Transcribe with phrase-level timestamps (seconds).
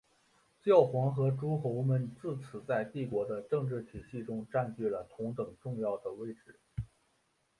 [0.63, 6.59] 教皇和诸侯们自此在帝国的政治体系中占据了同等重要的位置。